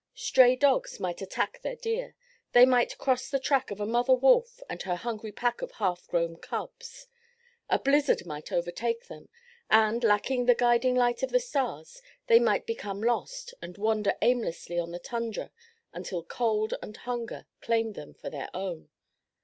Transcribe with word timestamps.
Stray 0.15 0.55
dogs 0.55 0.99
might 0.99 1.21
attack 1.21 1.61
their 1.61 1.75
deer; 1.75 2.15
they 2.53 2.65
might 2.65 2.97
cross 2.97 3.29
the 3.29 3.39
track 3.39 3.69
of 3.69 3.79
a 3.79 3.85
mother 3.85 4.15
wolf 4.15 4.59
and 4.67 4.81
her 4.81 4.95
hungry 4.95 5.31
pack 5.31 5.61
of 5.61 5.73
half 5.73 6.07
grown 6.07 6.37
cubs; 6.37 7.05
a 7.69 7.77
blizzard 7.77 8.25
might 8.25 8.51
overtake 8.51 9.05
them 9.09 9.29
and, 9.69 10.03
lacking 10.03 10.47
the 10.47 10.55
guiding 10.55 10.95
light 10.95 11.21
of 11.21 11.29
the 11.29 11.39
stars, 11.39 12.01
they 12.25 12.39
might 12.39 12.65
become 12.65 12.99
lost 13.03 13.53
and 13.61 13.77
wander 13.77 14.15
aimlessly 14.23 14.79
on 14.79 14.89
the 14.89 14.97
tundra 14.97 15.51
until 15.93 16.23
cold 16.23 16.73
and 16.81 16.97
hunger 16.97 17.45
claimed 17.61 17.93
them 17.93 18.15
for 18.15 18.31
their 18.31 18.49
own. 18.55 18.89